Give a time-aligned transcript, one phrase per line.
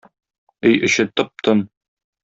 [0.69, 1.65] Өй эче тып-тын.